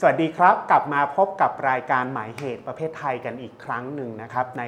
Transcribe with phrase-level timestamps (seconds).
[0.00, 4.62] สวัสดีครับ กลับมาพบกับรายการหมายเหตุประเภทไทยกันอีกครั้งหนึ่งนะครับ ใน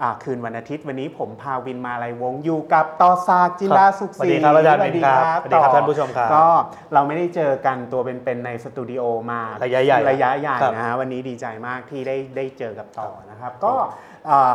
[0.00, 6.46] อ่าคืนวันอาทิตย์วันนี้ผมพาวินมาลัยวงศ์อยู่กับต่อซากจินดาสุขศรีสวัสดีครับอาจารย์วินครับสวัสดีครับต่อท่านผู้ชมครับก็
[6.94, 13.72] เราไม่ได้เจอกันตัวเป็นๆในสตูดิโอมาระยะใหญ่ระยะใหญ่ครับนะฮะวันนี้ดีใจมากที่ได้ได้เจอกับต่อนะครับ ก็
[14.30, 14.52] อ่า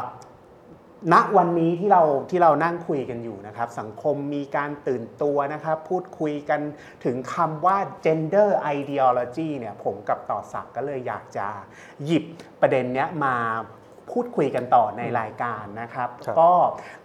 [1.14, 6.62] ณวันนี้ที่เราที่เรานั่งคุยกันอยู่นะครับ สังคมมีการตื่นตัวนะครับ พูดคุยกัน
[7.06, 11.48] ถึงคำว่า gender ideology เนี่ยผมกับต่อศักดิ์ก็เลยอยากจะ
[12.06, 12.24] หยิบ
[12.62, 13.36] ประเด็นเนี้ยมา
[14.12, 16.52] พูดคุยกันต่อในรายการนะครับครับ ก็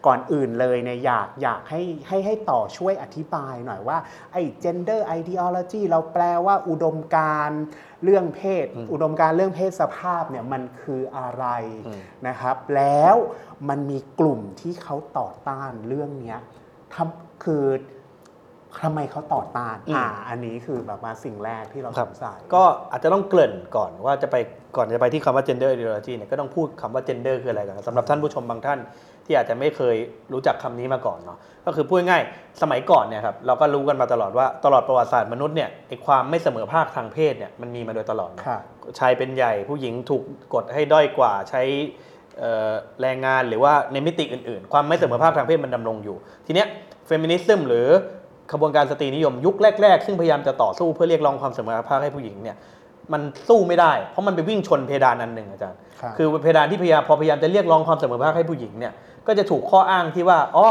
[0.07, 3.99] ก่อนอื่นเลยเนี่ยอยากอยากให้ให้ให้ต่อช่วยอธิบายหน่อยว่า
[4.33, 7.63] ไอ้ gender ideology เราแปลว่าอุดมการณ์
[8.05, 11.47] เรื่องเพศ อุดมการณ์เรื่องเพศสภาพเนี่ยมันคืออะไร
[11.87, 13.17] อืมนะครับ แล้ว
[13.69, 16.39] มันมีกลุ่มที่เขาต่อต้านเรื่องเนี้ย
[16.95, 17.65] ทำคือ
[18.83, 24.37] ทำไมเขาต่อต้านอืมอ่า อันนี้คือแบบว่าสิ่งแรกที่เราคสรับงสัยก็อาจจะต้องเกริ่นก่อนว่าจะไป
[24.77, 28.79] ก่อนจะไปที่คำว่า gender ideology เนี่ยก็ต้องพูดคำว่า gender คืออะไรก่อนสำหรับท่านผู้ชมบางท่าน
[29.27, 29.97] ที่อาจจะไม่เคย
[30.33, 38.59] รู้จักคำนี้มาก่อนเนาะก็คือพูดง่ายๆสมัยก่อนเนี่ยครับเราก็รู้กันมาตลอดว่าตลอดประวัติศาสตร์มนุษย์เนี่ยไอความไม่เสมอภาคทางเพศเนี่ยมันมีมาโดยตลอดเนอะค่ะ
[38.99, 40.23] ชายเป็นใหญ่ผู้หญิงถูก
[40.55, 41.63] กดให้ด้อยกว่าใช้
[42.39, 46.17] เอ่อแรงงานหรือว่าในมิติอื่นๆ ความไม่เสมอภาคทางเพศมันดำรงอยู่
[46.47, 46.69] ทีเนี้ย
[47.07, 47.89] feminism หรือ
[48.53, 52.57] ขบวนการสตรีนิยมยุคแรก ๆ ซึ่งพยายามจะต่อสู้เพื่อเรียกร้องความเสมอภาคให้ผู้หญิงเนี่ย
[53.13, 58.93] มันสู้ไม่ได้ เพราะมันไปวิ่งชนเพดานอันหนึ่งอาจารย์ครับคือเพดานที่พยายามพอพยายามจะเรียกร้องความเสมอภาคให้ผู้หญิงเนี่ย
[59.27, 60.69] ก็จะถูกข้ออ้างที่ว่าอ๋อ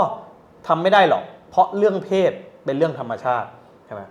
[0.67, 2.31] ทำไม่ได้หรอก เพราะเรื่องเพศ
[2.65, 3.47] เป็นเรื่องธรรมชาติ
[3.85, 4.01] ใช่ไหม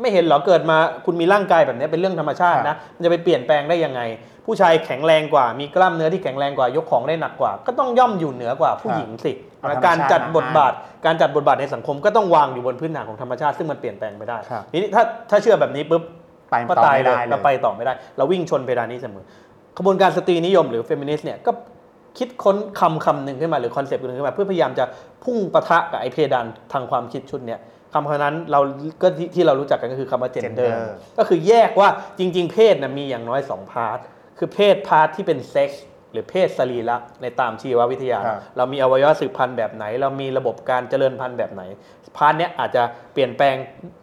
[0.00, 4.00] ไม่เห็นเหรอเกิดมาคุณมีร่างกายแบบนี้เป็นเรื่องธรรมชาตินะมันจะไปเปลี่ยนแปลงได้ยังไง
[4.46, 10.72] ผู้ชายแข็งแรงกว่า มีกล้ามเนื้อที่แข็งแรงกว่ายกของได้หนักกว่า ก็ต้องย่อมอยู่เหนือกว่าผู้หญิงสิเอาธรรมชาติการจัดมาบทบาท
[11.06, 16.02] การจัดบทบาทในสังคมก็ต้องวางอยู่บนพื้นฐานของธรรมชาติซึ่งมันเปลี่ยนแปลงไม่ได้ครับทีนี้ถ้าถ้าเชื่อแบบนี้ปุ๊บ
[16.50, 19.24] ก็ตายเลยไปต่อไม่ได้เลย เราไปต่อไม่ได้ เราวิ่งชนเพดานนี้เสมอ
[19.78, 21.50] ขบวนการสตรีนิยมหรือเฟมินิสต์เนี่ยก็
[22.18, 24.84] คิดค้นคำคำหนึ่งขึ้นมาหรือ concept หนึ่งขึ้นมา เพื่อพยายามจะ
[25.24, 27.60] พุ่งปะทะกับไอเพดานทางความคิดชุดเนี่ย
[27.92, 28.60] คำคำนั้นเรา
[29.02, 30.72] ก็ที่ที่เรารู้จักกันก็คือคำว่า gender gender
[31.18, 31.88] ก็คือแยกว่า
[32.18, 33.98] จริง ๆ เพศนะมีอย่างน้อย 2 พาร์ท
[34.38, 41.62] คือเพศพาร์ทที่เป็นเซ็กส์ห รือเพศสรีระในตามชีววิทยาครับเรามีอวัยวะสืบพันธุ์แบบไหน เรามีระบบการเจริญพันธุ์แบบไหน
[42.16, 43.54] part เนี้ยอาจจะเปลี่ยนแปลง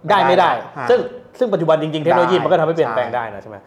[0.09, 0.99] ได้ไม่ได้ฮะซึ่ง
[1.39, 3.57] ซึ่งปัจจุบันจริงๆเทคโนโลยีได้มันก็ทำให้เปลี่ยนแปลงใช่ได้นะใช่ไหม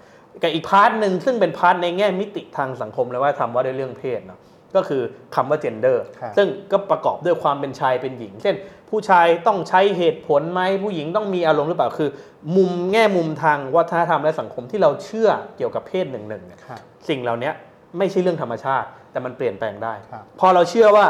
[0.42, 4.40] กับอีก part หนึ่งซึ่งเป็น part ในแง่มิติทางสังคมเลยว่าทำว่าด้วยเรื่องเพศเนาะ
[4.76, 5.02] ก็คือ
[5.34, 8.54] คำว่า gender ครับซึ่งก็ประกอบด้วยความเป็นชายเป็นหญิง เช่น
[8.90, 12.10] ผู้ชายต้องใช้เหตุผลไหมผู้หญิงต้องมีอารมณ์หรือเปล่าคือ
[12.56, 17.50] มุมแง่มุมทางวัฒนธรรมและสังคมที่เราเชื่อเกี่ยวกับเพศหนึ่งหนึ่งเนี่ยครับสิ่งเหล่านี้
[17.98, 21.06] ไม่ใช่เรื่องธรรมชาติ แต่มันเปลี่ยนแปลงได้ครับพอเราเชื่อว่า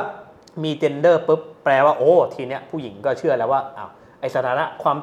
[0.65, 3.91] มี gender ปุ๊บแปลว่าโอ้ทีเนี้ยผู้หญิงก็เชื่อแล้วว่าอ้าว
[4.21, 4.99] ไอสถานะความ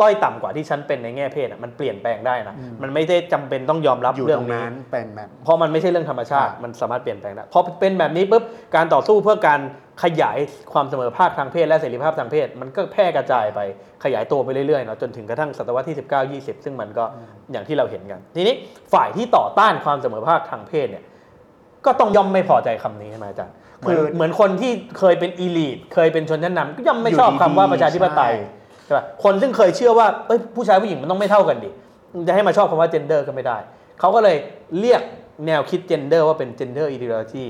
[0.00, 8.42] ต้อยต่ำกว่าที่ฉันเป็นในแง่เพศอะมันเปลี่ยนแปลงได้นะมันไม่ได้จำเป็นต้องยอมรับอยู่ตรงนั้นเรื่องนี้เป็นแบบเพราะมันไม่ใช่เรื่องธรรมชาติครับมันสามารถเปลี่ยนแปลงได้พอเป็นแบบนี้ปุ๊บ
[8.76, 9.60] การต่อสู้เพื่อการ
[10.02, 10.38] ขยาย
[10.72, 13.60] ความเสมอภาคทางเพศและเสรีภาพทางเพศ มันก็แพร่กระจายไป
[14.04, 15.96] ขยายตัวไปเรื่อยๆเนาะจนถึงกระทั่งศตวรรษที่
[16.38, 17.04] 19 20 ซึ่งมันก็
[17.52, 18.54] อย่างที่เราเห็นกัน ทีนี้
[18.92, 21.04] ฝ่ายที่ต่อต้านความเสมอภาคทางเพศเนี่ย
[21.86, 28.40] ก็ต้องย่อมไม่พอใจคำนี้ใช่ไหมอาจารย์เหมือนคือเหมือนคนที่เคยเป็นอีลีทเคยเป็นชนชั้นนำก็ย่อมไม่ชอบอยู่คำดีๆว่าประชาธิปไตยใช่
[28.84, 31.70] ใช่ป่ะคนซึ่งเคยเชื่อว่าเอ้ยผู้ชายผู้หญิงมันต้องไม่เท่ากันดิ
[32.28, 33.58] จะให้มาชอบคำว่า gender ก็ไม่ได้
[34.00, 34.36] เขาก็เลย
[34.78, 35.02] เรียก
[35.46, 37.46] แนวคิด gender ว่าเป็น gender ideology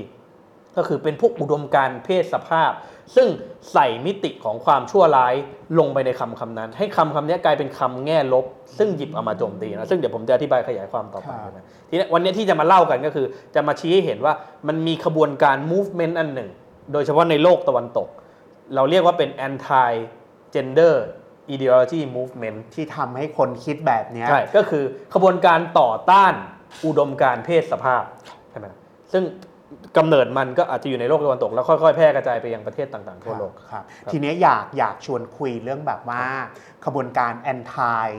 [0.77, 2.71] ก็คือเป็นพวกอุดมการณ์เพศสภาพ
[3.15, 3.27] ซึ่ง
[3.73, 5.33] ใส่มิติของความชั่วร้าย
[5.79, 8.45] ลงไปในคำคำนั้น ให้คำคำนี้กลายเป็นคำแง่ลบ
[8.77, 13.25] ซึ่งหยิบเอามาโจมตีนะซึ่งเดี๋ยวผมจะอธิบายขยายความต่อไปครับนะทีนี้วันนี้ที่จะมาเล่ากันก็คือ
[13.55, 14.33] จะมาชี้ให้เห็นว่า
[14.67, 16.49] มันมีขบวนการ movement อันหนึ่ง
[16.93, 18.07] โดยเฉพาะในโลกตะวันตก
[18.75, 19.91] เราเรียกว่าเป็น anti
[20.55, 20.95] gender
[21.53, 24.83] ideology movement ที่ทำให้คนคิดแบบเนี้ยใช่ก็คือ
[25.13, 26.33] ขบวนการต่อต้าน
[26.85, 28.03] อุดมการณ์เพศสภาพ
[28.51, 28.67] ใช่ไหม
[29.11, 29.23] ซึ่ง
[29.97, 36.23] กำเนิดมันก็อาจจะอยู่ในโลกตะวันตก แล้วค่อยๆ แพร่กระจายไปยังประเทศต่างๆทั่วโลกครับครับทีเนี้ยอยากอยากชวนคุยเรื่องแบบว่า
[36.85, 38.09] ขบวนการ anti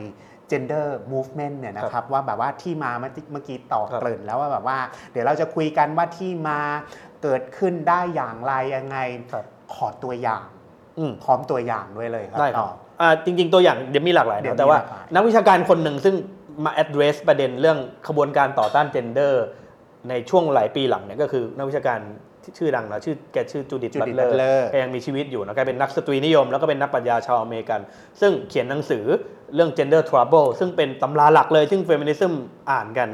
[0.50, 4.78] gender movement เนี่ยนะครับว่าแบบว่าที่มาเมื่อเมื่อกี้ต่อครับเกริ่นแล้วว่าแบบว่า
[5.12, 6.60] เดี๋ยวเราจะคุยกันว่าที่มา
[7.22, 8.98] เกิดขึ้นได้อย่างไรยังไง
[9.32, 10.46] ครับขอตัวอย่าง
[10.98, 12.68] อืมพร้อมตัวอย่างด้วยเลยครับได้ครัต่บอ
[13.00, 16.14] อ่าจริง ๆ ตัวอย่างเดี๋ยวมีหลากหลายเดี๋ยวนะแต่ว่ามีหลากหลายนักวิชาการคนหนึ่งซึ่ง
[16.64, 17.78] มา address ประเด็นเรื่อง
[18.08, 19.34] ขบวนการต่อต้าน gender
[20.08, 22.00] ในช่วงหลายปีหลังเนี่ยก็คือนักวิชาการ
[22.42, 27.80] ที่ชื่อดังนะชื่อแกชื่อจูดิต Judith บัตเลอร์ Butler แกยังมีชีวิตอยู่นะแกเป็นนักสตรีนิยม แล้วก็เป็นนักปรัชญาชาวอเมริกัน
[28.20, 29.04] ซึ่งเขียนหนังสือ
[29.54, 32.32] เรื่อง gender trouble ซึ่งเป็นตำราหลักเลย ซึ่ง feminism
[32.70, 33.08] อ่านกัน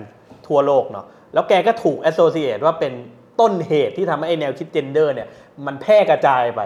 [0.46, 2.92] ทั่วโลกเนาะแล้วแกก็ถูก associate ว่าเป็น
[3.40, 5.28] ต้นเหตุที่ทำให้ไอ้แนวคิด gender เนี่ย
[5.66, 6.60] มันแพร่กระจายไป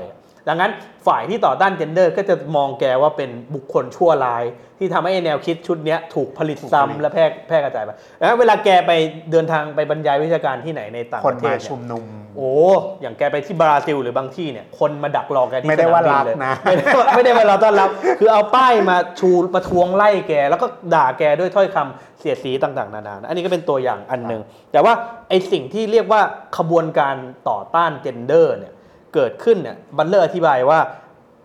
[0.48, 0.70] ดังนั้น
[1.06, 4.44] ฝ่ายที่ต่อต้านเจนเดอร์ก็จะมองแกว่าเป็นบุคคลชั่วร้าย
[4.78, 8.92] ที่ทำให้แนวคิดชุดเนี้ยถูกผลิตถูกผลิตซ้ำและแพร่แพร่กระจายไปแล้วเวลาแกไป
[9.32, 12.04] เดินทางไปบรรยายวิชาการที่ไหนในต่างคปนระเทมาศเนี่ชุยมนุม
[12.36, 12.52] โอ้
[13.00, 17.88] อย่างแกไปที่บราซิลหรือบางที่เนี่ยคนมาดักรอแกที่ไม่ได้สนว่าบิรักเลยนะไม่ได้ว่าไม่ได้ว่าเราต้อนรับ
[18.18, 24.42] คือเอาป้ายมาชูมาทวงไล่แก แล้วก็ด่าแกด้วยถ้อยคำเสียดสีต่างๆนานานะอันนี้ก็เป็นตัวอย่างอันหนึ่ง
[24.72, 24.92] แต่ว่า
[25.28, 26.20] ไอสิ่งที่เรียกว่า
[26.58, 27.14] ขบวนการ
[27.48, 28.73] ต่อต้าน gender เนี่ย
[29.14, 30.80] เกิดขึ้นเนี่ยบัตเลอร์อธิบายว่า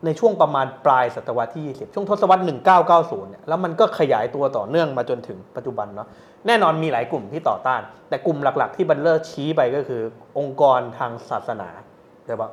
[0.05, 2.43] ในช่วงประมาณปลายศตวรรษที่ 20 ช่วงทศวรรษ
[2.85, 6.07] 1990 เนี่ย แล้วมันก็ขยายตัวต่อเนื่องมาจนถึงปัจจุบันเนาะ
[6.47, 10.01] แน่นอนมีหลายกลุ่มที่ต่อต้าน แต่กลุ่มหลักๆ ที่บัตเลอร์ชี้ไปก็คือ
[10.37, 11.69] องค์กรทางศาสนา
[12.25, 12.51] โดยเฉพาะ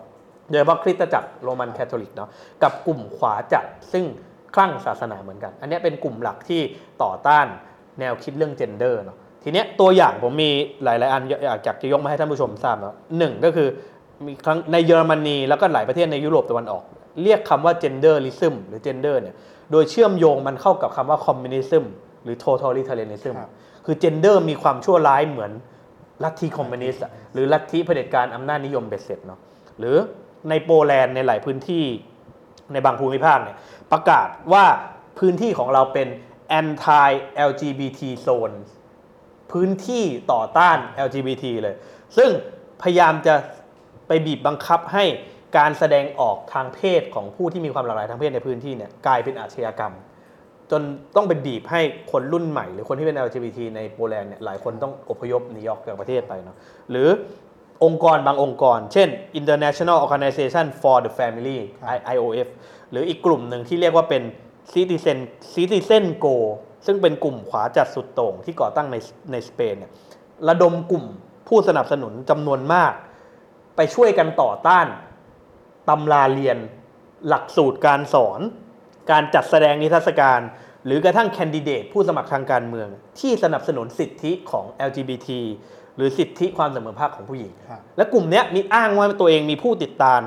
[0.50, 2.30] โดยเฉพาะคริสตจักรโรมันคาทอลิกเนาะ
[2.62, 4.04] กับกลุ่มขวาจัดซึ่ง
[4.54, 6.60] คลั่งศาสนาเหมือนกัน อันนี้เป็นกลุ่มหลักที่
[7.02, 7.46] ต่อต้าน
[8.00, 10.50] แนวคิดเรื่องเจนเดอร์เนาะ ทีเนี้ยตัวอย่างผมมี
[10.84, 13.68] หลายๆอันอยากอยากจะยกมาให้ท่านผู้ชมทราบเนาะหนึ่งก็คือ
[14.26, 16.82] มีครั้งในเยอรมนีแล้วก็หลายประเทศในยุโรปตะวันออก
[17.22, 19.34] เรียกคำว่า genderism หรือ gender เนี่ย
[19.72, 21.84] โดยเชื่อมโยงมันเข้ากับคำว่า communism
[22.24, 23.50] หรือ totalitarianism ครับ
[23.84, 25.52] คือ gender มีความชั่วร้ายเหมือน
[26.24, 29.40] ลัทธิคอมมิวนิสต์อะหรือลัทธิเผด็จการอำนาจนิยมเบ็ดเสร็จเนาะ
[29.78, 29.96] หรือ
[30.48, 31.84] ในโปแลนด์ในหลายพื้นที่
[32.72, 33.56] ในบางภูมิภาคเนี่ย
[33.92, 34.64] ประกาศว่า
[35.18, 36.08] พื้นที่ของเราเป็น
[36.60, 37.08] anti
[37.50, 38.54] LGBT zone
[39.52, 41.74] พื้นที่ต่อต้าน LGBT เลย
[42.16, 42.30] ซึ่ง
[42.82, 43.34] พยายามจะ
[44.08, 45.04] ไปบีบบังคับให้
[45.58, 49.94] การแสดงออกทางเพศของผู้ที่มีความหลากหลายทางเพศในพื้นที่เนี่ยกลายเป็นอาชญากรรม
[50.70, 50.82] จน
[51.16, 51.80] ต้องไปบีบให้
[52.12, 56.56] คนรุ่นใหม่ หรือคนที่เป็น LGBT ในโปแลนด์เนี่ยหลายคนต้องอพยพหนีออกจากประเทศไปเนาะ
[56.90, 57.08] หรือ
[57.84, 59.08] องค์กรบางองค์กร เช่น
[59.40, 62.48] International Organization for the Family ครับ IOF
[62.90, 64.22] หรืออีกกลุ่มหนึ่งที่เรียกว่าเป็น
[64.72, 65.18] Citizen
[65.54, 66.36] Citizen Go
[66.86, 68.96] ซึ่งเป็นกลุ่มขวาจัดสุดโต่งที่ก่อตั้งใน
[69.32, 69.90] ในสเปนเนี่ย
[70.48, 71.04] ระดมกลุ่ม
[71.48, 72.92] ผู้สนับสนุนจำนวนมาก
[73.76, 74.86] ไปช่วยกันต่อต้าน
[75.88, 76.58] ตำราเรียน
[77.28, 78.40] หลักสูตรการสอน
[79.10, 80.40] การจัดแสดงนิทรรศการ
[80.86, 82.88] หรือกระทั่งแคนดิเดตผู้สมัครทางการเมือง
[83.20, 85.28] ที่สนับสนุนสิทธิของ LGBT
[85.96, 90.20] หรือสิทธิความเสมอภาคของผู้หญิงครับและกลุ่มเนี้ยมีอ้างว่าตัวเองมีผู้ติดตาม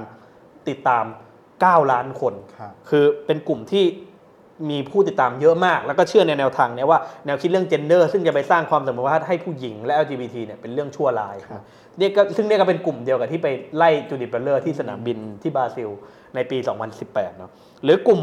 [0.70, 1.06] ติดตาม
[1.48, 3.86] 9 ล้านคนครับคือเป็นกลุ่มที่
[4.70, 11.62] มีผู้ติดตามเยอะมาก แล้วก็เชื่อในแนวทางเนี้ยว่าแนวคิดเรื่อง gender ซึ่งจะไปสร้างความเสมอภาคให้ผู้หญิงและ LGBT เนี่ยเป็นเรื่องชั่วร้ายครับ
[11.98, 13.48] เนี่ยก็ซึ่งเนี่ยก็เป็นกลุ่มเดียวกับที่ไป
[13.78, 15.90] ไล่จูดิธ บัตเลอร์ที่สนามบินที่บราซิล
[16.36, 16.58] ในปี
[16.98, 17.52] 2018เนาะ
[17.84, 18.22] หรือกลุ่ม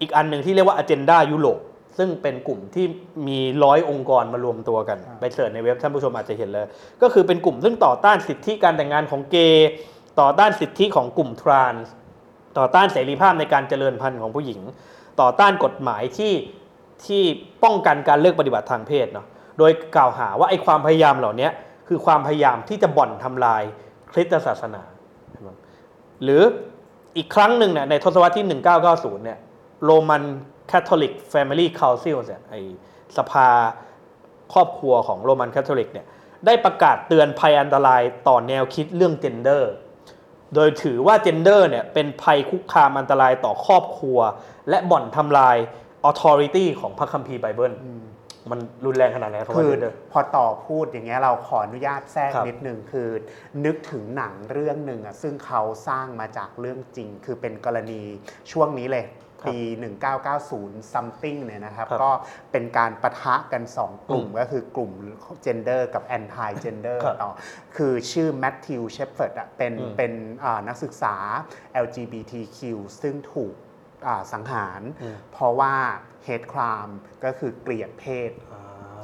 [0.00, 1.60] อีกอันหนึ่งที่เรียกว่า Agenda ยุโรป
[1.98, 2.86] ซึ่งเป็นกลุ่มที่
[3.28, 6.66] มีร้อยองค์กรมารวมตัวกันครับไปเสิร์ชในเว็บท่านผู้ชมอาจจะเห็นเลย
[7.02, 9.70] ก็คือเป็นกลุ่มซึ่งต่อต้านสิทธิการแต่งงานของเกย์
[10.20, 11.92] ต่อต้านสิทธิของกลุ่มทรานส์
[12.58, 14.60] ต่อต้านเสรีภาพในการเจริญพันธุ์ของผู้หญิง
[15.20, 16.34] ต่อต้านกฎหมายที่
[17.04, 17.22] ที่
[17.64, 19.26] ป้องกันการเลือกปฏิบัติทางเพศเนาะ
[19.58, 21.48] โดยกล่าวหาว่าไอ้ความพยายามเหล่านี้
[21.88, 23.62] คือความพยายามที่จะบ่อนทำลาย
[24.12, 24.82] คริสตศาสนา
[26.22, 26.42] หรือ
[27.16, 29.38] อีกครั้งหนึ่งเนี่ยในทศวรรษที่ 1990เนี่ย
[29.84, 30.22] โรมัน
[30.70, 32.54] คาทอลิกแฟมิลี่ค u ลซิลเนี่ยไอ
[33.16, 33.48] สภา
[34.52, 36.06] ครอบครัวของโรมันคาทอลิกเนี่ย
[36.46, 39.72] ได้ประกาศเตือนภัยอันตรายต่อแนวคิดเรื่อง gender
[40.54, 44.18] โดยถือว่า gender เนี่ยเป็นภัยคุกคามอันตรายต่อครอบครัว
[44.68, 45.56] และบ่อนทำลาย
[46.04, 48.02] authority ของพระคัมภีร์ไบเบิลอืม
[48.50, 53.08] มันรุนแรงขนาดไหนคำว่า gender พอต่อพูดอย่างเงี้ยเราขออนุญาตแทรกครับนิดนึงคือ
[53.64, 58.00] นึกถึงหนังเรื่องหนึ่งอะซึ่งเขาสร้างมาจากเรื่องจริง คือเป็นกรณี
[58.52, 59.56] ช่วงนี้เลยครับ ปี
[60.24, 62.10] 1990 something เนี่ยนะครับครับก็
[62.52, 64.92] เป็นการประทะกัน 2 กลุ่มอืมก็คือกลุ่ม
[65.46, 67.30] gender กับ anti gender ครับต่อ
[67.76, 70.12] คือชื่อแมทธิวเชฟเฟิร์ดอะเป็นอืมเป็น
[70.44, 71.14] อ่านักศึกษา
[71.84, 72.58] LGBTQ
[73.02, 73.54] ซึ่งถูก
[74.06, 75.74] อ่าสังหารอืมเพราะว่า
[76.26, 76.94] hate crime
[77.24, 78.32] ก็คือเกลียดเพศ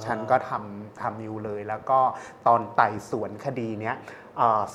[0.04, 2.00] ฉันก็ทำทำอยู่เลย แล้วก็
[2.46, 3.96] ตอนไต่สวนคดีเนี้ย
[4.27, 4.27] เออ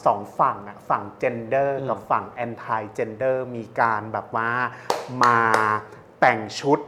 [0.06, 4.50] สองฝั่งอะฝั่ง gender อืมกับฝั่ง anti gender มีการแบบว่า
[5.24, 5.40] มา
[6.22, 6.80] แต่งชุด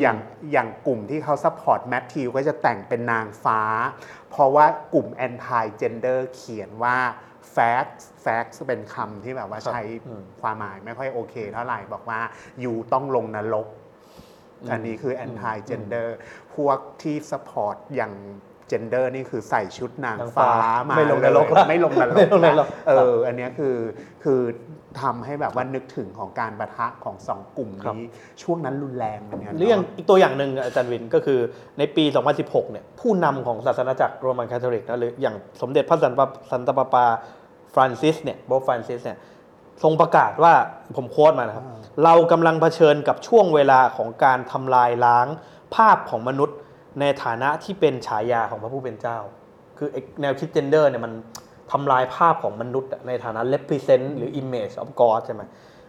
[0.00, 0.18] อย่าง
[0.52, 3.60] อย่างกลุ่มที่เขา support แมทธิวก็จะแต่งเป็นนางฟ้า
[4.30, 6.96] เพราะว่ากลุ่มแอนตี้เจนเดอร์เขียนว่า
[7.54, 12.20] facts facts เป็นคำที่แบบว่าครับใช้อืมความหมายไม่ค่อยโอเคเท่าไหร่บอกว่า
[12.60, 13.68] อยู่ต้องลงนรก
[14.62, 16.08] อืมอันนี้คือ anti gender
[16.54, 18.12] พวกที่ support อย่าง
[18.72, 23.76] gender นี่คือใส่ชุดนางนางฟ้าฟ้ามาไม่ลงนรกเลยไม่ลงนรไม่กลงนรกเอออันเนี้ยคือ
[24.24, 24.40] คือ
[25.02, 28.06] ทำให้แบบว่านึกถึงของการปะทะของสองกลุ่มครับนี้
[28.42, 31.38] ช่วงนั้นรุนแรงเหมือนกันหรืออย่างเนาะอีกตัวอย่างหนึ่งอาจารย์วินก็คือ
[31.78, 32.04] ในปี
[32.38, 37.04] 2016 เนี่ยผู้นำของศาสนาจักรโรมันคาทอลิกนะหรืออย่างสมเด็จพระสันตะสันตะปาปา
[37.74, 39.18] ฟรานซิสเนี่ยโป๊ปฟรานซิสเนี่ย
[39.82, 40.52] ทรงประกาศว่า
[40.96, 45.26] ผมโค้ดมานะครับอ่าเรากำลังเผชิญกับช่วงเวลาของการทำลายล้าง
[45.74, 46.56] ภาพของมนุษย์
[47.00, 49.18] ในฐานะที่เป็นฉายาของพระผู้เป็นเจ้า
[49.78, 51.12] คือไอ้แนวคิดเจนเดอร์เนี่ยมัน
[51.72, 55.42] ทำลายภาพของมนุษย์อะในฐานะ represent หรือ image of God ใช่ไหม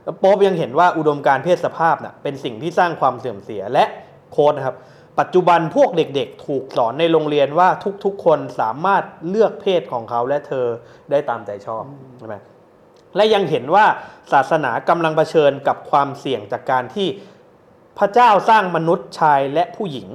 [0.04, 3.86] แล้วโป๊ปยังเห็นว่าอุดมการณ์เพศสภาพน่ะเป็นสิ่งที่สร้างความเสื่อมเสียและ
[4.32, 4.78] โค้ดนะครับ
[5.20, 7.70] ปัจจุบันพวกเด็กๆ ถูกสอนในโรงเรียนว่า
[8.04, 10.66] ทุกๆ คนสามารถเลือกเพศของเขาและเธอ
[11.12, 11.84] ได้ตามใจชอบ
[12.20, 12.36] ใช่ไหม
[13.16, 13.86] และยังเห็นว่า
[14.34, 17.08] ศาสนากำลังเผชิญกับความเสี่ยงจากการที่
[18.00, 20.10] พระเจ้าสร้างมนุษย์ชายและผู้หญิง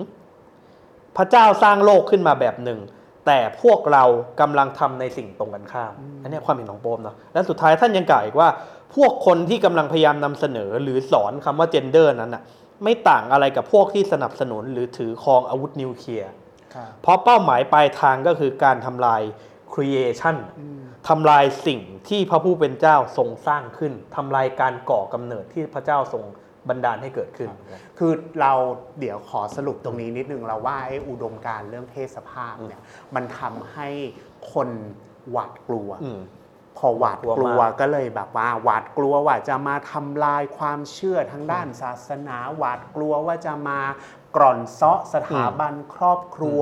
[1.18, 2.80] พระเจ้าสร้างโลกขึ้นมาแบบหนึ่ง
[3.26, 4.04] แต่พวกเรา
[4.40, 8.48] กำลังทำในสิ่งตรงกันข้าม อันนี้ความเห็นของโป๊ปเนาะและสุดท้ายท่านยังกล่าวอีกว่า
[8.94, 12.42] พวกคนที่กำลังพยายามนำเสนอหรือสอนคำว่า gender นั้นน่ะ
[12.84, 16.30] ไม่ต่างอะไรกับพวกที่สนับสนุนหรือถือครองอาวุธนิวเคลียร์
[16.74, 19.22] ครับเพราะเป้าหมายปลายทางก็คือการทำลาย
[19.72, 20.36] creation
[21.08, 26.24] ทำลายสิ่งที่พระผู้เป็นเจ้าทรงสร้างขึ้นทำลายการก่อกำเนิดที่พระเจ้าทรง
[26.68, 27.50] บันดาลให้เกิดขึ้น
[27.98, 28.52] คือเรา
[29.00, 32.80] เดี๋ยวขอสรุปตรงนี้นิดนึงเราว่าไอ้อุดมการณ์เรื่องเพศสภาพเนี่ย
[33.14, 33.88] มันทำให้
[34.52, 34.68] คน
[35.30, 36.20] หวาดกลัวอืม
[36.78, 43.80] พอหวาดกกลัลัววมากก็เลยแบบว่าหวาดกลัวว่าจะมาทำลายความเชื่อทางด้านศาสนา หวาดกลัวว่าจะมา
[44.36, 46.60] กร่อนเซาะสถาบันครอบครัว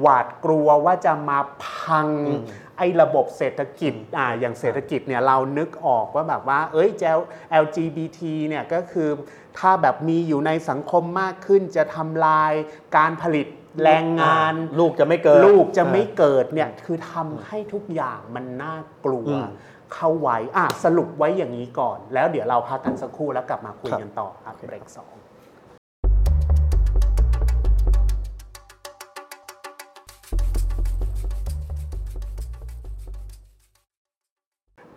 [0.00, 2.42] หวาดกลัวว่าจะมาพังอืม
[2.78, 6.90] ไอ้ระบบเศรษฐกิจอ่าอย่างเศรษฐกิจเนี่ยเรานึกออกว่าแบบว่า เอ้ย
[7.62, 9.08] LGBT เนี่ยก็คือ
[9.58, 12.52] ถ้าแบบมีอยู่ในสังคมมากขึ้นจะทำลาย
[12.96, 13.46] การผลิต
[13.84, 19.48] แรงงาน ลูกจะไม่เกิด ลูกจะไม่เกิดเนี่ยคือทำให้ทุกอย่างมันน่ากลัวอืม
[19.94, 25.12] เข้าไว้อะสรุปไว้อย่างนี้ก่อน แล้วเดี๋ยวเราพักกันสักครู่แล้วกลับมาคุยครับกันต่อครับโอเคเบรกสอง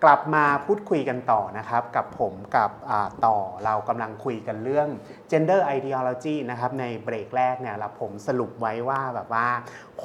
[0.03, 4.87] กลับมาพูดคุยกันต่อนะครับ กับผมกับอ่าต่อเรากำลังคุยกันเรื่อง
[5.31, 9.47] gender ideology นะครับในเบรกแรกเนี่ยเราผมสรุปไว้ว่าแบบว่า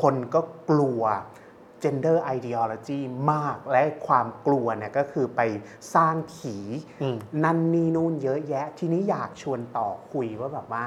[0.00, 1.02] คนก็กลัว
[1.84, 3.00] gender ideology
[3.32, 5.40] มากและความกลัวเนี่ยก็คือไป
[5.94, 6.56] สร้างผี
[7.02, 10.86] อืมนั่นนี่นู่นเยอะแยะ ทีนี้อยากชวนต่อคุยว่าแบบว่า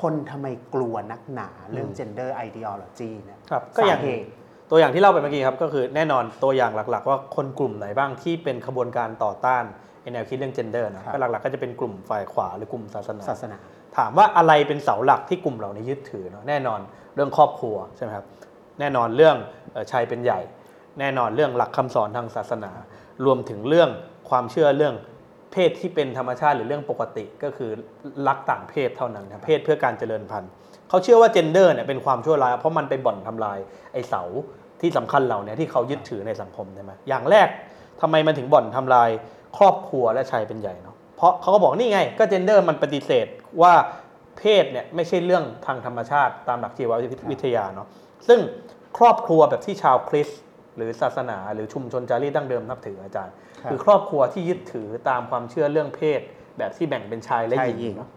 [0.00, 4.28] คนทำไมกลัวนักหนาเรื่องอืม gender ideology เนี่ยครับก็อย่างสาเหตุ
[4.70, 9.64] ตัวอย่างที่เล่าไปเมื่อกี้ครับก็คือแน่นอนตัวอย่างหลักๆ ว่าคนกลุ่มไหนบ้างที่เป็นขบวนการต่อต้าน
[10.02, 13.56] ไอ้แนวคิดเรื่อง gender นะครับก็หลักๆก็จะเป็นกลุ่มฝ่ายขวาหรือกลุ่มศาสนาศาสนา
[13.96, 16.80] ถามว่าอะไรเป็นเสาหลักที่กลุ่มเหล่านี้ยึดถือเนาะแน่นอน
[17.14, 18.26] เรื่องครอบครัวใช่ไหมครับ
[18.80, 19.36] แน่นอนเรื่อง
[19.72, 20.40] เอ่อชายเป็นใหญ่
[20.98, 22.72] แน่นอนเรื่องหลักคำสอนทางศาสนา
[23.24, 23.90] รวมถึงเรื่อง
[24.30, 24.94] ความเชื่อเรื่อง
[25.52, 27.70] เพศที่เป็นธรรมชาติหรือเรื่องปกติก็คือ
[28.26, 30.50] รักต่างเพศเท่านั้นครับเพศเพื่อการเจริญพันธุ์
[30.88, 33.58] เขาเชื่อว่า gender เนี่ยเป็นความชั่วร้ายเพราะมันไปบ่อนทำลาย
[33.92, 34.22] ไอ้เสา
[34.80, 37.48] ที่สำคัญเหล่านี้ที่เขายึดถือในสังคมใช่ไหมอย่างแรก
[38.00, 39.10] ทำไมมันถึงบ่อนทำลาย
[39.58, 43.26] ครอบครัวและชายเป็นใหญ่เนาะเพราะเขาก็บอกนี่ไง ก็ gender มันปฏิเสธ
[43.62, 43.74] ว่า
[44.38, 46.92] เพศเนี่ยไม่ใช่เรื่องทางธรรมชาติตามหลักชีว
[47.30, 47.88] วิทยาเนาะ
[48.28, 48.40] ซึ่ง
[48.98, 50.40] ครอบครัวแบบที่ชาวคริสต์
[50.76, 56.20] หรือศาสนา หรือชุมชนจารีตดั้งเดิมนับถืออาจารย์ครับคือครอบครัวที่ยึดถือตามความเชื่อเรื่องเพศ
[56.58, 58.08] แบบที่แบ่งเป็นชายและชายหญิงหญิงเนาะ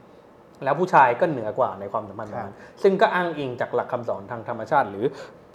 [0.64, 5.06] แล้วผู้ชายก็เหนือกว่าในความสัมพันธ์ครับนั้นซึ่งก็อ้างอิงจากหลักคำสอนทางธรรมชาติ หรือ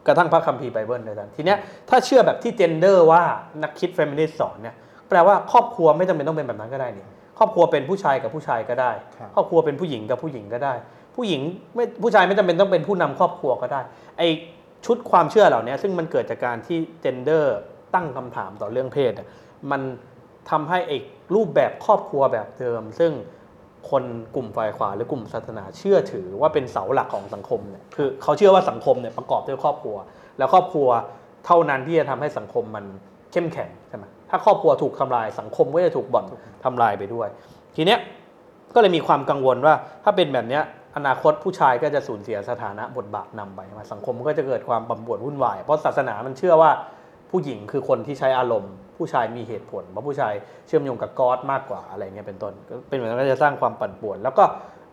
[0.08, 3.22] กระทั่งพระคัมภีร์ไบเบิลด้วยกันทีเนี้ยถ้าเชื่อแบบที่ gender ว่า
[3.62, 4.76] นักคิดเฟมินิสต์สอนเนี่ย
[5.08, 7.06] แปลว่าครอบครัวไม่จำเป็นต้องเป็นแบบนั้นก็ได้นี่
[7.38, 10.74] ครอบครัวเป็นผู้ชายกับผู้ชายก็ได้ ครับครอบครัวเป็นผู้หญิงกับผู้หญิงก็ได้
[11.16, 11.40] ผู้หญิง
[11.74, 13.80] ไม่ผู้ชายไม่จำเป็นต้องเป็นผู้นำครอบครัวก็ได้
[14.18, 14.22] ไอ
[14.86, 17.56] ชุดความเชื่อเหล่านี้ซึ่งมันเกิดจากการที่ gender
[17.94, 19.28] ตั้งคำถามต่อเรื่องเพศอะ
[19.70, 19.80] มัน
[20.50, 20.98] ทำให้ไอ้
[21.34, 23.12] รูปแบบครอบครัวแบบเดิม ซึ่ง
[23.90, 24.04] คน
[24.34, 29.96] กลุ่มฝ่ายขวาหรือกลุ่มศาสนาเชื่อถือว่าเป็นเสาหลักของสังคมเนี่ยคือเขาเชื่อว่าสังคมเนี่ยประกอบด้วยครอบครัว
[30.38, 30.88] แล้วครอบครัว
[31.46, 32.84] เท่านั้นที่จะทำให้สังคมมัน
[33.32, 36.24] เข้มแข็งใช่ไหมถ้าครอบครัวถูกทำลายสังคมก็จะถูกบ่อน
[36.64, 37.28] ทำลายไปด้วย
[37.76, 37.98] ทีเนี้ย
[38.74, 40.62] ก็เลยมีความกังวลว่าถ้าเป็นแบบเนี้ย
[40.96, 46.70] อนาคตผู้ชายก็จะสูญเสียสถานะบทบาทนำไปมาสังคมก็จะเกิดความปั่นป่วนวุ่นวายเพราะศาสนามันเชื่อว่า
[47.30, 50.32] ผู้หญิงคือคนที่ใช้อารมณ์ ผู้ชายมีเหตุผลเพราะผู้ชาย
[50.66, 54.44] เชื่อมโยงกับกอดมากกว่าอะไรเงี้ยเป็นต้นก็เป็นแบบนั้นก็จะสร้างความปั่นป่วน แล้วก็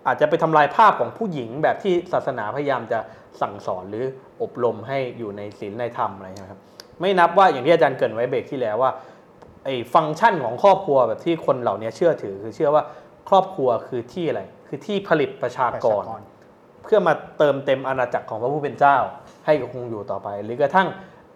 [0.08, 3.00] อาจจะไปทำลายภาพของผู้หญิงแบบที่ศาสนาพยายามจะ
[3.42, 4.06] สั่งสอนหรือ
[4.42, 6.62] อบรมให้อยู่ในศีลในธรรมอะไรเงี้ยครับ
[7.02, 8.92] ไม่นับว่าอย่างที่อาจารย์เกรินไว้เบรกที่แล้วว่า
[9.66, 12.84] ไอ้ฟังก์ชันของครอบครัวแบบที่คนเหล่านี้เชื่อถือคือเชื่อว่า
[13.30, 16.22] ครอบครัวคือที่อะไร คือที่ผลิตประชาประกชารกร
[16.84, 18.98] เพื่อมาเติมเต็มอาณาจักรของพระผู้เป็นเจ้า
[19.46, 20.88] ให้คงอยู่ต่อไป หรือกระทั่ง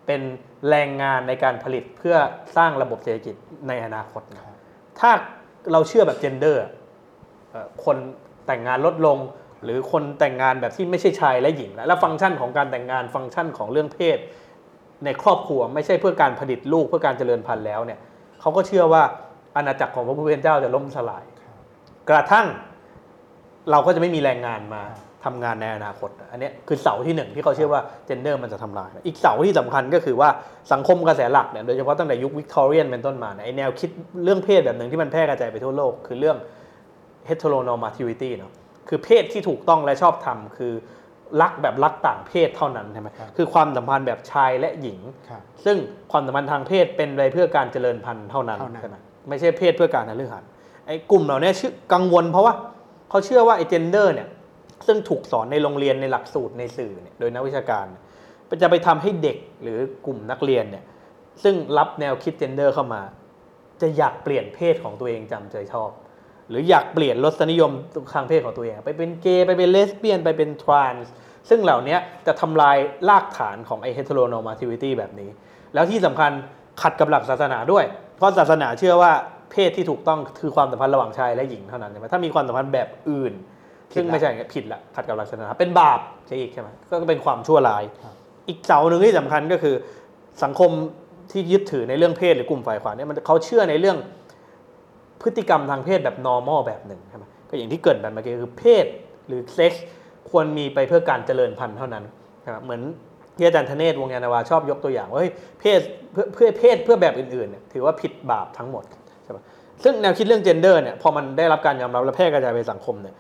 [0.06, 0.22] เป็น
[0.70, 2.15] แรงงานในการผลิตเพื่อ
[2.58, 3.36] สร้างระบบเศรษฐกิจ
[3.68, 4.58] ในอนาคตนะ
[5.00, 5.12] ถ้า
[5.72, 6.65] เราเชื่อแบบเจนเดอร์
[7.86, 7.98] คน
[8.48, 9.18] แต่งงานลดลง
[9.63, 14.18] หรือคนแต่งงานแบบที่ไม่ใช่ชายและหญิงแล้วแล้วฟังก์ชันของการแต่งงานฟังก์ชันของเรื่องเพศ
[15.06, 18.00] ในครอบครัวไม่ใช่เพื่อการผลิตลูกเพื่อการเจริญพันธุ์แล้วเนี่ย
[18.41, 19.03] เขาก็เชื่อว่า
[19.56, 21.24] อาณาจักรของพระผู้เป็นเจ้าจะล่มสลาย
[22.10, 22.48] กระทั่ง
[23.72, 24.84] เราก็จะไม่มีแรงงานมา
[25.25, 30.29] ทำงานในอนาคต อันเนี้ยคือเสาที่หนึ่งที่เขาเชื่อว่าเจนเดอร์มันจะทำลาย อีกเสาที่สำคัญก็คือว่า
[30.71, 33.89] สังคมกระแสหลักเนี่ยโดยเฉพาะตั้งแต่ยุควิกตอเรียนเป็นต้นมาเนี่ยไอแนวคิด
[34.23, 36.38] เรื่องเพศแบบหนึ่งที่มันแพร่กระจายไปทั่วโลก คือเรื่อง
[37.29, 38.51] heteronormativity เนาะ
[38.89, 40.73] คือเพศที่ถูกต้องและชอบทำคือ
[41.41, 44.99] รักแบบรักต่างเพศเท่านั้นใช่ไหมครับคือความสัมพันธ์แบบชายและหญิง
[45.29, 45.77] ครับซึ่ง
[46.11, 48.97] ความสัมพันธ์ทางเพศเป็นไปเพื่อการเจริญพันธุ์เท่านั้นเท่านั้นใช่ไหม
[49.29, 50.43] ไม่ใช่เพศเพื่อการทะลึ่งหัน
[50.88, 52.53] ไอ้กลุ่มเหล่านี้ถึงกังวลเพราะว่า
[53.09, 54.27] เขาเชื่อว่าไอ้ gender เนี่ย
[54.88, 57.86] ซึ่งถูกสอนในโรงเรียนในหลักสูตรในสื่อเนี่ยโดยนักวิชาการ
[58.62, 60.83] จะไปทำให้เด็กหรือกลุ่มนักเรียนเนี่ย
[61.43, 63.01] ซึ่งรับแนวคิด gender เข้ามา
[63.81, 65.89] จะอยากเปลี่ยนเพศของตัวเองตามใจชอบ
[66.50, 67.71] หรืออยากเปลี่ยนรสนิยม
[68.13, 71.13] ทางเพศของตัวเอง ไปเป็นเกย์ไปเป็นเลสเบี้ยนไปเป็น trans
[71.50, 72.77] ซึ่งเหล่านี้จะทำลาย
[73.09, 75.29] รากฐานของไอ heteronormativity แบบนี้
[75.74, 76.31] แล้วที่สำคัญ
[76.81, 77.86] ขัดกับหลักศาสนาด้วย
[78.17, 79.12] เพราะศาสนาเชื่อว่า
[79.51, 83.33] เพศที่ถูกต้องคือความสัมพันธ์ระหว่างชายและหญิงเท่านั้นใช่ไหมถ้ามีความสัมพันธ์แบบอื่น
[83.93, 88.15] ซึ่งไม่ใช่อย่างเงี้ยผิดละขัดกับหลักศาสนาเป็นบาปใช่อีกใช่ไหมก็เป็นความชั่วร้ายครับ
[88.48, 89.75] อีกเสาหนึ่งที่สำคัญก็คือ
[90.43, 90.72] สังคม
[91.31, 93.98] ที่ยึดถือในเรื่องเพศหรือกลุ่มฝ่ายขวาเนี่ยมันเขาเชื่อในเรื่อง
[95.22, 98.86] พฤติกรรมทางเพศแบบ normal แบบหนึ่งใช่ไหมก็อย่างที่เกริดแบบเมื่อกี้คือเพศ
[99.27, 99.86] หรือเซ็กซ์
[100.29, 102.03] ควรมีไปเพื่อการเจริญพันธุ์เท่านั้น
[102.46, 102.81] นะครับเหมือน
[103.38, 105.79] ที่อาจารย์ธเนศวงศ์ยานนาวาชอบยกตัวอย่างว่าเฮ้ยเพศ
[106.13, 108.84] เพื่อเพื่อเพศเพื่อแบบอื่นๆเนี่ยถือว่าผิดบาปทั้งหมด
[109.24, 109.43] ใช่ปะ
[109.84, 113.15] ซึ่งแนวคิดเรื่อง gender เนี่ยพอมันได้รับการยอมรับและแพร่กระจายไปสังคมเนี่ย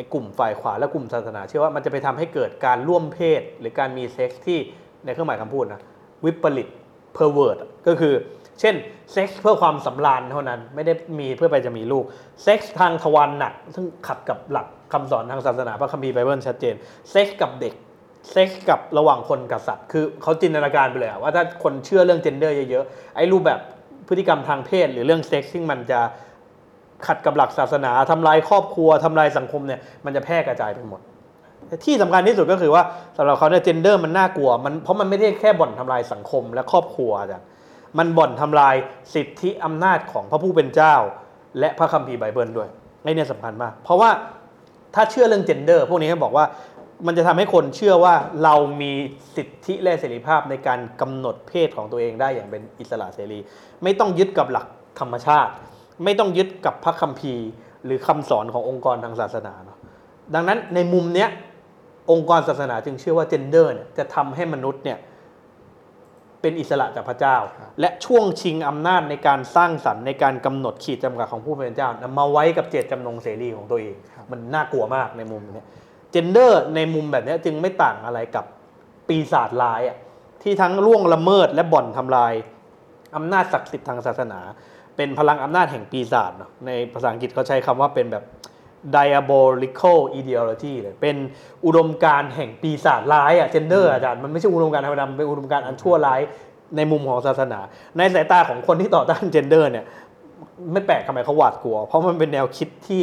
[0.00, 4.58] ไอ้กลุ่มฝ่ายขวาและกลุ่มศาสนา เชื่อว่ามันจะไปทำให้เกิดการร่วมเพศ หรือการมีเซ็กซ์ที่
[5.04, 5.80] ในเครื่องหมายคำพูดนะ
[6.24, 6.68] วิปริต
[7.16, 8.14] pervert อะก็คือ
[8.60, 8.74] เช่น
[9.12, 12.04] เซ็กซ์เพื่อความสำราญเท่านั้นไม่ได้มีเพื่อไปจะมีลูก
[12.42, 16.74] เซ็กซ์ทางทวารหนัก ซึ่งขัดกับหลักคำสอนทางศาสนาพระคัมภีร์ไบเบิลชัดเจน
[17.10, 17.74] เซ็กซ์กับเด็ก
[18.30, 23.60] เซ็กซ์กับระหว่างคนกับสัตว์คือเขาจินตนาการไปเลยว่าถ้าคนเชื่อเรื่อง gender เยอะๆไอ้รูปแบบ
[24.08, 26.00] พฤติกรรมทางเพศ หรือเรื่องเซ็กซ์ซึ่งมันจะ
[27.06, 31.00] ขัดกับหลักศาสนาทำลายครอบครัวทำลายสังคมเนี่ยมันจะแพร่กระจายไปหมด
[31.84, 32.82] ที่สำคัญที่สุดก็คือว่า
[33.16, 37.46] สำหรับเขาเนี่ย gender มันน่ากลัวมันเพราะมันไม่ได้แค่บ่อนทำลายสังคมและครอบครัวอาจารย์
[37.98, 38.74] มันบ่อนทำลาย
[39.14, 40.94] สิทธิอำนาจของพระผู้เป็นเจ้า
[41.58, 42.68] และพระคัมภีร์ไบเบิลด้วย
[43.02, 44.10] ไอ้เนี่ยสำคัญมาก เพราะว่า
[44.94, 46.44] ถ้าเชื่อเรื่อง gender พวกนี้เขาบอกว่า
[47.06, 48.92] มันจะทำให้คนเชื่อว่าเรามี
[49.36, 53.38] สิทธิและเสรีภาพในการกำหนดเพศของตัวเองได้อย่างเป็นอิสระเสรี
[53.82, 54.66] ไม่ต้องยึดกับหลัก
[55.00, 55.50] ธรรมชาติ
[56.04, 57.46] ไม่ต้องยึดกับพระคัมภีร์
[57.84, 59.78] หรือคำสอนขององค์กรทางศาสนาเนาะ
[60.34, 61.28] ดังนั้นในมุมเนี้ย
[62.10, 64.98] องค์กรศาสนาจึงเชื่อว่า gender เนี่ยจะทำให้มนุษย์เนี่ย
[66.40, 73.96] เป็นอิสระจากพระเจ้าครับและช่วงชิงอำนาจในการสร้างสรรค์ในการกำหนดขีดจำกัดของผู้เป็นเจ้านำมาไว้กับเจตจำนงเสรีของตัวเอง
[74.30, 75.64] มันน่ากลัวมากในมุมเนี้
[76.10, 78.44] ย gender ในมุมแบบเนี้ยจึงไม่ต่างอะไรกับ
[79.08, 79.96] ปีศาจร้ายอะ
[80.42, 82.32] ที่ทั้งล่วงละเมิดและบ่อนทำลาย
[83.16, 84.40] อำนาจศักดิ์สิทธิ์ทางศาสนา
[85.00, 88.24] เป็นพลังอำนาจแห่งปีศาจเนาะในภาษาอังกฤษเขาใช้คำว่าเป็นแบบ
[88.96, 91.16] diabolical ideology เลยเป็น
[91.66, 96.20] อุดมการณ์แห่งปีศาจร้ายอะ gender อาจารย์มันไม่ใช่อุดมการณ์ธรรมดามันเป็นอุดมการณ์อันชั่วร้าย
[96.76, 97.60] ในมุมของศาสนา
[97.96, 99.84] ในสายตาของคนที่ต่อต้าน gender เนี่ย
[100.72, 103.00] ไม่แปลกทำไมเขาหวาดกลัว เพราะมันเป็นแนวคิดที่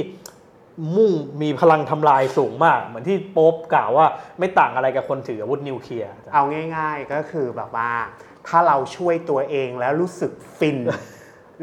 [0.98, 4.06] มุ่งมีพลังทำลายสูงมาก เหมือนที่โป๊ปกล่าวว่า
[4.40, 6.44] ไม่ต่างอะไรกับคนถืออาวุธนิวเคลียร์อาจารย์เอา
[6.76, 7.92] ง่าย ๆก็คือแบบว่า
[8.48, 10.78] ถ้าเราช่วยตัวเองแล้วรู้สึกฟิน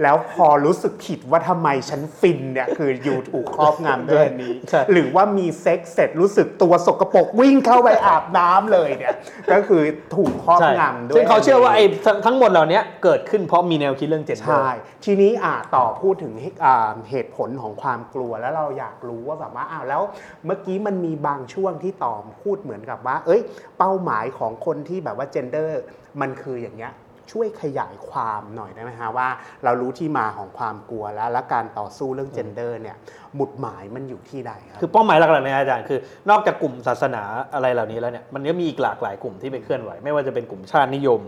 [0.02, 9.14] แล้วพอรู้สึกผิดว่าทำไมฉันฟินเนี่ย คืออยู่ถูกครอบงำด้วยอันนี้ใช่หรือว่ามีเซ็กซ์เสร็จรู้สึกตัวสกปรกวิ่งเข้าไปอาบน้ำเลยเนี่ย
[9.52, 9.82] ก็คือ
[10.16, 20.02] ถูกครอบใช่งำด้วยซึ่งเขาเชื่อว่านไอ้นี้ทั้งทั้งหมดเหล่านี้เกิดขึ้นเพราะมีแนวคิดเรื่องเจนเดอใช่ร์ทีนี้อ่าต่อพูดถึงเหตุอ่าเหตุผลของความกลัวแล้วเราอยากรู้ว่าแบบว่าอ้าวแล้ว
[20.46, 23.40] เมื่อกี้มันมีบางช่วงที่ตอมพูดเหมือนกับว่า เอ้ย
[23.78, 25.80] เป้าหมายของคนที่แบบว่า gender
[26.20, 26.92] มันคืออย่างเงี้ย
[27.32, 29.28] ช่วยขยายความหน่อยได้ไหมฮะว่า
[29.64, 32.96] เรารู้ที่มาของความกลัวแล้ว และการต่อสู้เรื่อง gender เนี่ย
[33.34, 35.98] หมุดหมายมันอยู่ที่ใดครับคือเป้าหมายหลักๆในอาจารย์คือ
[36.30, 37.22] นอกจากกลุ่มศาสนา
[37.54, 41.20] อะไรเหล่านี้แล้วเนี่ยมันก็มีอีกหลากหลายกลุ่มที่ไปเคลื่อนไหว ไม่ว่าจะเป็นกลุ่มชาตินิยม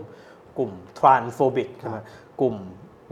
[0.57, 1.97] กลุ่ม transphobic ใช่ไหม
[2.41, 2.55] กลุ่ม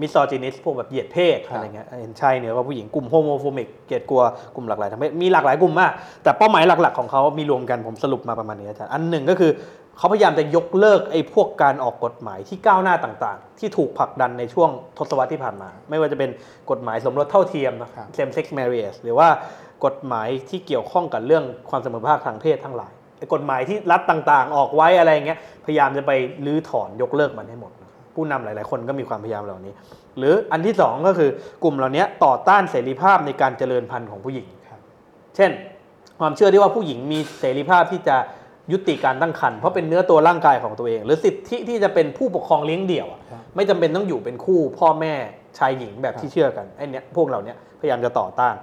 [0.02, 4.22] misogynist พวกแบบเหยียดเพศครับอะไรเงี้ยเห็นชายเหนือกว่าผู้หญิงกลุ่ม homophobic เกลียดกลัว
[4.56, 5.92] กลุ่มหลากหลายทางเพศมีหลากหลายกลุ่มมาก
[6.24, 9.52] แต่เป้าหมายหลักๆของเขามีรวมกันผมสรุปมาประมาณนี้อาจารย์อันหนึ่งก็คือ
[9.98, 16.30] เขาพยายามจะยกเลิกไอ้พวกการออกกฎหมายที่ก้าวหน้าต่างๆ ที่ถูกผลักดันในช่วงทศวรรษที่ผ่านมา ไม่ว่าจะเป็น
[16.70, 19.28] กฎหมายสมรสเท่าเทียมนะครับ same sex marriage หรือว่า
[19.86, 26.12] กฎหมายที่เกี่ยวข้องกับเรื่องความเสมอภาคทางเพศทั้งหลายไอ้กฎหมายที่รัฐต่างๆ ออกไว้อะไรเงี้ยพยายามจะไป
[26.46, 29.74] รื้อถอนยกเลิกมันให้หมดนะผู้นำหลาย ๆ คนก็มีความพยายามเหล่านี้
[30.18, 31.30] หรืออันที่สองก็คือ
[31.64, 34.82] กลุ่มเหล่านี้ต่อต้านเสรีภาพในการเจริญพันธุ์ของผู้หญิงครับ
[35.36, 35.52] เช่น
[36.20, 38.18] ความเชื่อที่ว่าผู้หญิงมีเสรีภาพที่จะ
[38.72, 45.14] ยุติการตั้งครรภ์เพราะเป็นเนื้อตัวร่างกายของตัวเอง หรือสิทธิที่จะเป็นผู้ปกครองเลี้ยงเดี่ยวอะครับไม่จำเป็นต้องอยู่เป็นคู่พ่อแม่
[45.58, 48.56] ชายหญิงแบบครับที่เชื่อกันไอ้เนี้ยพวกเราเนี้ยพยายามจะต่อต้าน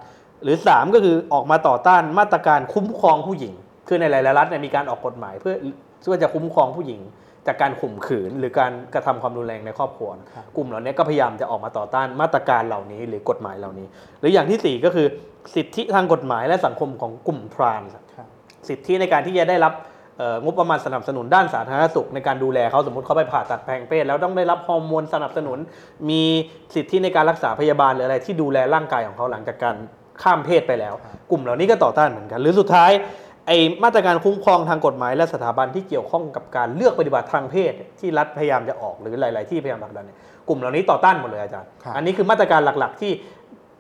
[0.45, 3.55] หรือ 3 ก็คือออกมาต่อต้านมาตรการคุ้มครองผู้หญิง
[3.89, 5.55] คือในหลายๆรัฐเนี่ยมีการออกกฎหมายเพื่อ
[6.03, 7.01] เพื่อจะคุ้มครองผู้หญิง
[7.47, 13.87] จากการข่มขืนหรือการกระทำความรุนแรงในครอบครัวครับกลุ่มเหล่านี้ก็พยายามจะออกมาต่อต้านมาตรการเหล่านี้ หรือกฎหมายเหล่านี้
[14.21, 15.07] หรืออย่างที่สี่ก็คือ
[15.55, 18.27] สิทธิทางกฎหมายและสังคมของกลุ่มทรานส์ครับ
[18.69, 19.91] สิทธิในการที่จะได้รับเอ่อ
[20.45, 25.59] งบประมาณสนับสนุนด้านสาธารณสุขในการดูแลเขาสมมติเขาไปผ่าตัดแปลงเพศแล้วต้องได้รับฮอร์โมนสนับสนุน
[26.11, 26.23] มี
[26.75, 29.77] สิทธิในการรักษาพยาบาลหรืออะไรที่ดูแลร่างกายของเขาหลังจากการ
[30.23, 30.95] ข้ามเพศไปแล้ว
[31.31, 32.91] กลุ่มเหล่านี้ก็ต่อต้านเหมือนกัน หรือสุดท้าย
[33.47, 33.53] ไอ
[33.85, 43.13] มาตรการคุ้มครองทางกฎหมายและสถาบันที่เกี่ยวข้องกับการเลือกปฏิบัติทางเพศที่รัฐพยายามจะออกหรือหลาย ๆ ที่พยายามผลักดันเนี่ยกลุ่มเหล่านี้ต่อต้านหมดเลยอาจารย์ อันนี้คือมาตรการหลัก ๆ ที่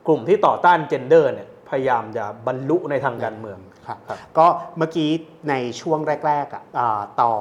[0.07, 4.47] กลุ่มที่ต่อต้าน gender เนี่ยพยายามจะบรรลุในทางการเมือง ครับครับก็
[4.79, 5.11] เมื่อกี้
[5.49, 7.35] ในช่วงแรกๆอะอ่าต่อ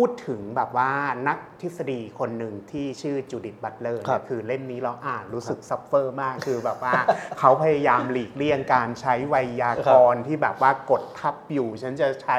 [0.00, 0.90] พูดถึงแบบว่า
[1.28, 6.92] นักทฤษฎีคนหนึ่งที่ชื่อจูดิธ บัตเลอร์ครับคือเล่มนี้เราอ่านรู้สึก suffer มากคือแบบว่า
[7.38, 12.38] เขาพยายามหลีกเลี่ยงการใช้ไวยากรณ์ที่แบบว่ากดทับอยู่ ฉันจะใช้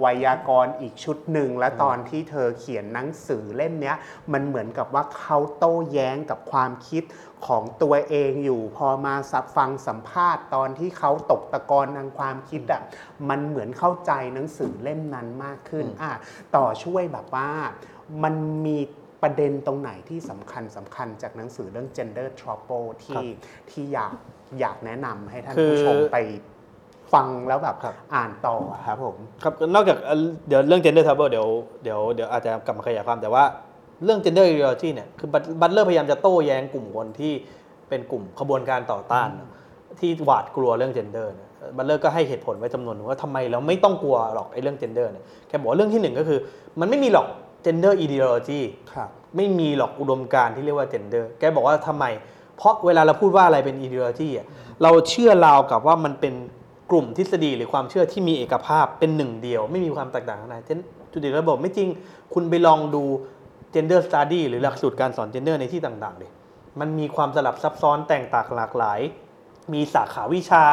[0.00, 3.96] ไวยากรณ์อีกชุดหนึ่งและตอนที่เธอเขียนหนังสือเล่มเนี้ย
[4.32, 7.02] มันเหมือนกับว่าเขาโต้แย้งกับความคิด
[7.46, 12.82] ของตัวเองอยู่ พอมาสับฟังสัมภาษณ์ตอนที่เขาตกตะกอนทางความคิดอะ
[13.28, 16.12] มันเหมือนเข้าใจหนังสือเล่มนั้นมากขึ้นอืมอะ
[16.56, 17.48] ต่อช่วยแบบว่า
[18.22, 18.34] มัน
[18.66, 18.78] มี
[19.22, 23.24] ประเด็นตรงไหนที่สำคัญสำคัญจากหนังสือเรื่อง gender trouble ที่
[23.70, 24.12] ที่อยาก
[24.60, 26.18] อยากแนะนำให้ท่านผู้ชมไป
[27.14, 31.48] ฟังแล้วแบบครับอ่านต่อครับผมครับนอกจากเอ่อเดี๋ยวเรื่อง gender trouble เดี๋ยว
[31.82, 33.44] เดี๋ยวเดี๋ยวอาจจะกลับมาขยายความแต่ว่า
[34.04, 35.28] เรื่อง gender ideology เนี่ยคือ
[35.60, 37.32] บัตเลอร์พยายามจะโต้แย้งกลุ่มคนที่
[37.88, 39.28] เป็นกลุ่มขบวนการต่อต้าน
[40.00, 46.38] ที่หวาดกลัวเรื่อง gender เนี่ยบัตเลอร์ก็ให้เหตุผลไว้จำนวนหนึ่งว่าทำไมเราไม่ต้องกลัวหรอกไอ้เรื่อง gender เนี่ยแกบอกว่าเรื่องที่หนึ่งก็คือ
[46.80, 47.26] มันไม่มีหรอก
[47.64, 48.60] gender ideology
[48.92, 52.04] ครับไม่มีหรอกอุดมการณ์ที่เรียกว่า gender แกบอกว่าทำไม
[52.56, 54.46] เพราะเวลาเราพูดว่าอะไรเป็น ideology อะ
[54.82, 56.34] เราเชื่อราวกับว่ามันเป็น
[56.90, 60.78] กลุ่มทฤษฎีหรือความเชื่อที่มีเอกภาพเป็นหนึ่งเดียว ไม่มีความแตกต่างข้างในเช่น
[61.12, 61.88] จุดเด่นระบบไม่จริง
[62.34, 63.04] คุณไปลองดู
[63.74, 66.28] gender study หรือหลักสูตรการสอน gender ในที่ต่างๆดิ
[66.80, 69.00] มันมีความสลับซับซ้อนแตกต่างหลากหลาย
[69.72, 70.64] มีสาขาวิชา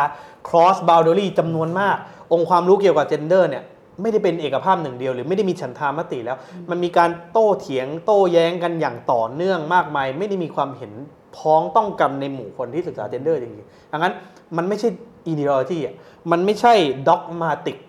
[0.48, 1.98] cross boundary จำนวนมาก
[2.34, 3.64] องค์ความรู้เกี่ยวกับ gender เนี่ย
[4.02, 6.38] ไม่ได้เป็นเอกภาพหนึ่งเดียว หรือไม่ได้มีฉันทามติแล้ว
[6.70, 10.92] มันมีการโต้เถียงโต้แย้งกันอย่างต่อเนื่องมากมาย ไม่ได้มีความเห็น
[11.38, 14.14] พ้องต้องกันในหมู่คนที่ศึกษา gender จริงๆดังนั้น
[14.58, 14.90] มันไม่ใช่
[15.32, 15.96] ideology อะ
[16.32, 16.74] มันไม่ใช่
[17.08, 17.88] dogmatic ม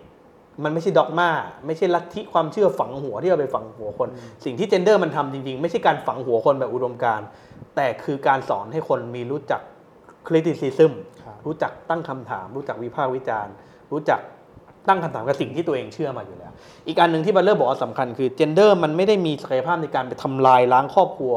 [0.67, 1.29] นไม่ใช่ด็อกมา
[1.65, 4.09] ไม่ใช่ลัทธิความเชื่อฝังหัวที่เอาไปฝังหัวคน
[4.45, 7.27] สิ่งที่เจนเดอร์มันทำจริงๆ ไม่ใช่การฝังหัวคนแบบอุดมการณ์
[7.75, 9.61] แต่คือการสอนให้คนมีรู้จัก
[10.27, 10.91] criticism
[11.23, 13.53] ครับรู้จักตั้งคำถาม รู้จักวิพากษ์วิจารณ์
[13.91, 14.19] รู้จัก
[14.87, 16.51] ตั้งคำถามกับสิ่งที่ตัวเองเชื่อมาอยู่แล้ว
[16.87, 21.33] อีกอันหนึ่งที่ Butler บอกว่าสำคัญคือ gender มันไม่ได้มีศักยภาพในการไปทำลายล้างครอบครัว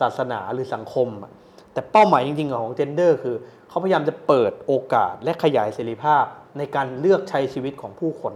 [0.00, 1.32] ศาสนาหรือสังคมอะ
[1.72, 3.36] แต่เป้าหมายจริง ๆ ของ gender คือ
[3.68, 6.24] เขาพยายามจะเปิดโอกาสและขยายเสรีภาพ
[6.58, 8.34] ในการเลือกใช้ชีวิตของผู้คน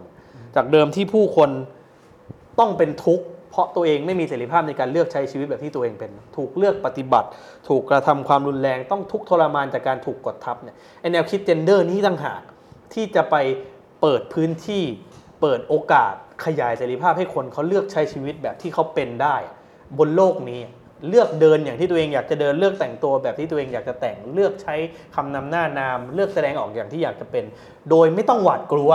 [0.57, 1.51] จากเดิมที่ผู้คน
[2.59, 7.29] ต้องเป็นทุกข์เพราะตัวเองไม่มีเสรีภาพในการเลือกใช้ชีวิตแบบที่ตัวเองเป็น ถูกเลือกปฏิบัติ
[7.69, 12.43] ถูกกระทำความรุนแรง ต้องทุกข์ทรมานจากการถูกกดทับเนี่ยไอแนวคิดเจนเดอร์นี้ต่างหาก
[12.95, 13.37] ที่จะไป
[14.01, 14.85] เปิดพื้นที่
[15.41, 16.15] เปิดโอกาส
[16.45, 19.37] ขยายเสรีภาพให้คนเขาเลือกใช้ชีวิตแบบที่เขาเป็นได้
[19.99, 20.61] บนโลกนี้
[21.09, 24.75] เลือกเดินอย่างที่ตัวเองอยากจะเดินเลือกแต่งตัวแบบที่ตัวเองอยากจะแต่งเลือกใช้
[25.15, 27.45] คำนำหน้านาม เลือกแสดงออกอย่างที่อยากจะเป็น
[27.91, 28.91] โดยไม่ต้องหวาดกลัว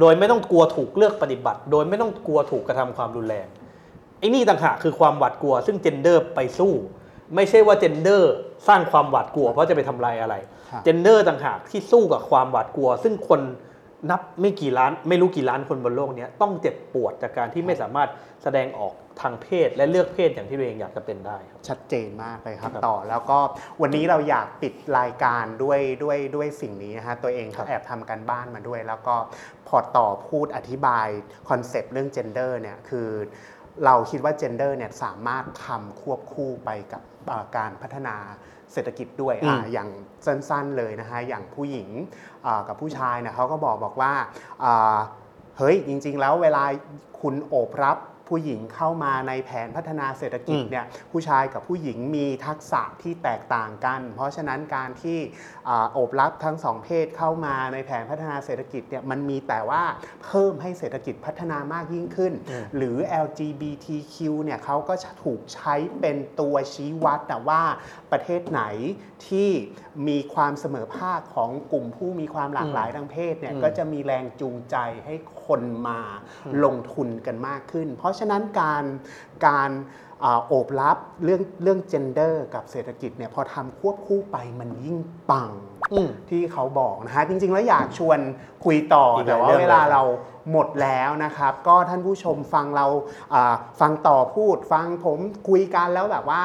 [0.00, 3.46] โดยไม่ต้องกลัวถูกเลือกปฏิบัติ โดยไม่ต้องกลัวถูกกระทำความรุนแรง
[4.18, 6.72] ไอ้นี่ต่างหากคือความหวาดกลัว ซึ่ง gender ไปสู้
[7.34, 8.34] ไม่ใช่ว่า gender
[8.68, 10.34] สร้างความหวาดกลัวเพราะจะไปทำลายอะไร
[10.70, 13.40] ครับ gender ต่างหากที่สู้กับความหวาดกลัว ซึ่งคน
[14.10, 18.08] นับไม่กี่ล้านไม่รู้กี่ล้านคนบนโลกเนี้ยต้องเจ็บปวดจากการที่ไม่สามารถ
[18.42, 23.38] แสดงออกทางเพศและเลือกเพศอย่างที่ตัวเองอยากจะเป็นได้ครับ ชัดเจนมากเลยครับครับต่อแล้วก็
[23.82, 29.16] วันนี้เราอยากปิดรายการด้วยด้วยด้วยสิ่งนี้นะฮะตัวเองครัก็บแอบทำการบ้านมาด้วย แล้วก็
[29.68, 31.08] พอต่อพูดอธิบาย
[31.48, 33.08] คอนเซปต์เรื่อง gender เนี่ยคือ
[33.84, 38.16] เราคิดว่า gender เนี่ยสามารถทำควบคู่ไปกับเอ่อการพัฒนา
[38.72, 39.88] เศรษฐกิจด้วยอืมอ่าอย่าง
[40.26, 41.90] สั้นๆเลยนะฮะอย่างผู้หญิง
[42.46, 44.12] อ่ากับผู้ชายเนี่ยเขาก็บอกบอกว่า
[44.64, 44.96] อ่า
[45.58, 46.64] เฮ้ยจริง ๆ แล้วเวลา
[47.20, 47.96] คุณโอบรับ
[48.28, 55.18] ผู้หญิงเข้ามาในแผนพัฒนาเศรษฐกิจอืมเนี่ยผู้ชายกับผู้หญิงมีทักษะที่แตกต่างกัน เพราะฉะนั้นการที่
[55.68, 59.82] อ่าโอบรับทั้งสองเพศเข้ามาในแผนพัฒนาเศรษฐกิจเนี่ยมันมีแต่ว่า
[60.24, 67.62] เพิ่มให้เศรษฐกิจพัฒนามากยิ่งขึ้นอืมหรือ LGBTQ เนี่ยเขาก็จะถูกใช้เป็นตัวชี้วัดนะว่า
[68.12, 68.62] ประเทศไหน
[69.26, 69.50] ที่
[70.08, 75.14] มีความเสมอภาคของกลุ่มผู้มีความหลากหลายทางเพศเนี่ยอืมก็จะมีแรงจูงใจให้
[75.46, 76.00] คนมา
[76.64, 78.84] ลงทุนกันมากขึ้น เพราะฉะนั้นการ
[79.46, 79.70] การ
[80.24, 84.98] อ่าโอบรับเรื่องเรื่อง gender กับเศรษฐกิจเนี่ยพอทำควบคู่ไปมันยิ่ง
[85.30, 85.50] ปัง
[85.92, 88.18] อืมที่เขาบอกนะฮะจริง ๆ แล้วอยากชวน
[88.64, 90.02] คุยต่ออกหลายแต่ว่าเรื่องเวลาเลยเรา
[90.52, 92.86] หมดแล้วนะครับ ก็ท่านผู้ชมฟังเรา
[93.34, 96.42] อ่าฟังต่อพูด ฟังผมคุยกันแล้วแบบว่า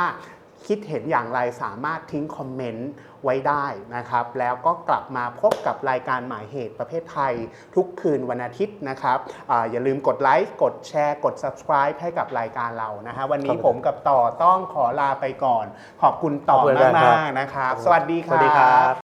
[0.67, 2.89] คิดเห็นอย่างไรสามารถทิ้งคอมเมนต์
[3.23, 7.33] ไว้ได้นะครับ แล้วก็กลับมาพบกับรายการหมายเหตุประเภทไทย
[7.75, 9.17] ทุกคืนวันอาทิตย์นะครับ
[9.51, 15.65] อาอย่าลืมกดไลค์กดแชร์ กด subscribe ให้กับรายการเรานะฮะวันนี้ครับผมกับต่อต้องขอลาไปก่อน
[16.01, 19.00] ขอบคุณต่อขอบคุณครับมากๆนะครับ สวัสดีคสวัสดีครัรับบ